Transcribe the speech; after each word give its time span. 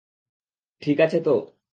ঠিক 0.81 0.97
আছে 1.05 1.17
তো? 1.21 1.31